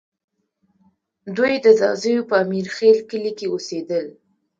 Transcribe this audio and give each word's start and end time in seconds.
دوی 1.35 1.53
د 1.65 1.67
ځاځیو 1.79 2.27
په 2.29 2.35
امیرخېل 2.43 2.99
کلي 3.09 3.31
کې 3.37 3.45
اوسېدل 3.49 4.05